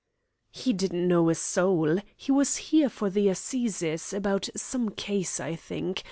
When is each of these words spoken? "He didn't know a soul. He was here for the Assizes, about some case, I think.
"He 0.49 0.73
didn't 0.73 1.07
know 1.07 1.29
a 1.29 1.35
soul. 1.35 1.99
He 2.17 2.31
was 2.31 2.57
here 2.57 2.89
for 2.89 3.11
the 3.11 3.29
Assizes, 3.29 4.13
about 4.13 4.49
some 4.55 4.89
case, 4.89 5.39
I 5.39 5.55
think. 5.55 5.99